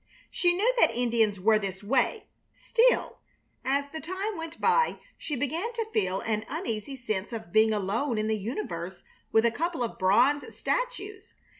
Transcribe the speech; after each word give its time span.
She 0.31 0.55
knew 0.55 0.73
that 0.79 0.89
Indians 0.89 1.39
were 1.39 1.59
this 1.59 1.83
way; 1.83 2.25
still, 2.57 3.19
as 3.63 3.87
the 3.91 3.99
time 4.01 4.35
went 4.35 4.59
by 4.59 4.97
she 5.15 5.35
began 5.35 5.71
to 5.73 5.85
feel 5.93 6.21
an 6.21 6.43
uneasy 6.49 6.95
sense 6.95 7.31
of 7.31 7.51
being 7.53 7.71
alone 7.71 8.17
in 8.17 8.27
the 8.27 8.35
universe 8.35 9.03
with 9.31 9.45
a 9.45 9.51
couple 9.51 9.83
of 9.83 9.99
bronze 9.99 10.57
statues. 10.57 11.35